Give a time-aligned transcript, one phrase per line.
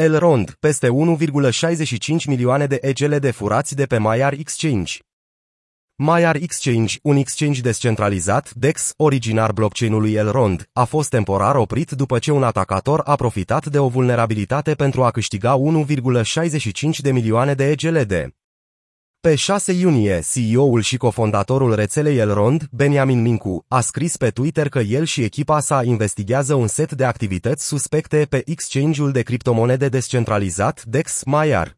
[0.00, 4.98] Elrond, peste 1,65 milioane de EGL de furați de pe Maiar Exchange.
[5.94, 12.32] Maiar Exchange, un exchange descentralizat, DEX, originar blockchain-ului Elrond, a fost temporar oprit după ce
[12.32, 15.56] un atacator a profitat de o vulnerabilitate pentru a câștiga
[15.86, 18.34] 1,65 de milioane de EGLD.
[19.20, 24.78] Pe 6 iunie, CEO-ul și cofondatorul rețelei Elrond, Benjamin Mincu, a scris pe Twitter că
[24.78, 30.84] el și echipa sa investigează un set de activități suspecte pe exchange-ul de criptomonede descentralizat
[30.84, 31.76] DEX Maiar.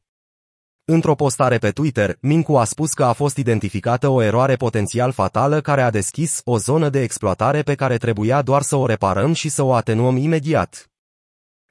[0.84, 5.60] Într-o postare pe Twitter, Mincu a spus că a fost identificată o eroare potențial fatală
[5.60, 9.48] care a deschis o zonă de exploatare pe care trebuia doar să o reparăm și
[9.48, 10.89] să o atenuăm imediat.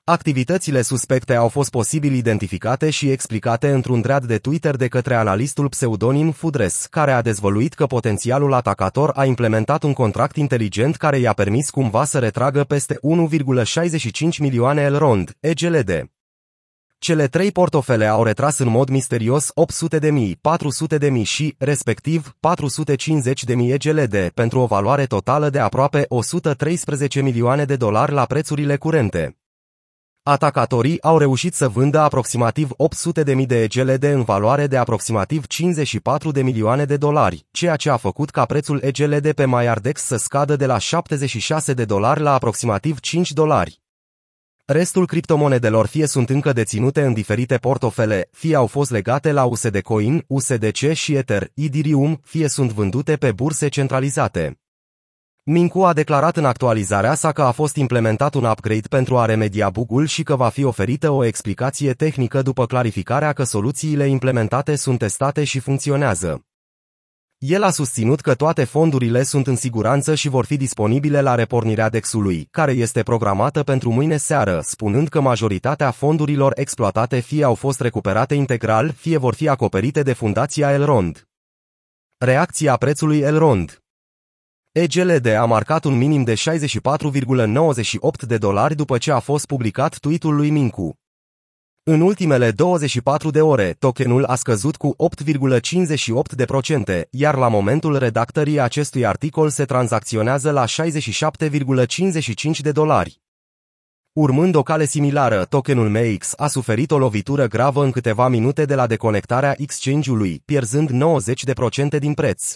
[0.09, 5.69] Activitățile suspecte au fost posibil identificate și explicate într-un dread de Twitter de către analistul
[5.69, 11.33] pseudonim Fudres, care a dezvăluit că potențialul atacator a implementat un contract inteligent care i-a
[11.33, 12.99] permis cumva să retragă peste
[14.29, 16.09] 1,65 milioane Elrond, EGLD.
[16.99, 21.55] Cele trei portofele au retras în mod misterios 800 de mii, 400 de mii și,
[21.57, 28.11] respectiv, 450 de mii EGLD pentru o valoare totală de aproape 113 milioane de dolari
[28.11, 29.33] la prețurile curente.
[30.29, 35.45] Atacatorii au reușit să vândă aproximativ 800 de mii de EGLD în valoare de aproximativ
[35.47, 40.15] 54 de milioane de dolari, ceea ce a făcut ca prețul EGLD pe MyArdex să
[40.15, 43.81] scadă de la 76 de dolari la aproximativ 5 dolari.
[44.65, 49.81] Restul criptomonedelor fie sunt încă deținute în diferite portofele, fie au fost legate la USD
[49.81, 54.59] Coin, USDC și Ether, Ethereum, fie sunt vândute pe burse centralizate.
[55.51, 59.69] Mincu a declarat în actualizarea sa că a fost implementat un upgrade pentru a remedia
[59.69, 64.99] bugul și că va fi oferită o explicație tehnică după clarificarea că soluțiile implementate sunt
[64.99, 66.41] testate și funcționează.
[67.37, 71.89] El a susținut că toate fondurile sunt în siguranță și vor fi disponibile la repornirea
[71.89, 77.79] DEX-ului, care este programată pentru mâine seară, spunând că majoritatea fondurilor exploatate fie au fost
[77.81, 81.27] recuperate integral, fie vor fi acoperite de fundația Elrond.
[82.17, 83.79] Reacția prețului Elrond
[84.81, 86.39] EGLD a marcat un minim de 64,98
[88.27, 90.99] de dolari după ce a fost publicat tweet-ul lui Mincu.
[91.83, 99.05] În ultimele 24 de ore, tokenul a scăzut cu 8,58%, iar la momentul redactării acestui
[99.05, 103.21] articol se tranzacționează la 67,55 de dolari.
[104.13, 108.75] Urmând o cale similară, tokenul MX a suferit o lovitură gravă în câteva minute de
[108.75, 110.89] la deconectarea exchange-ului, pierzând
[111.95, 112.55] 90% din preț.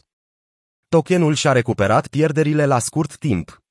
[0.94, 3.62] Tokenul și-a recuperat pierderile la scurt timp.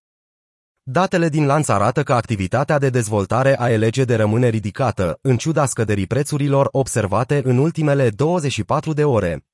[0.82, 6.06] Datele din lanț arată că activitatea de dezvoltare a LGD rămâne ridicată, în ciuda scăderii
[6.06, 9.44] prețurilor observate în ultimele 24 de ore.